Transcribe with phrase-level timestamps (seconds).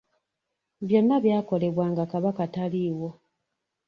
[0.87, 3.09] Byonna byakolebwa nga Kabaka taliiwo.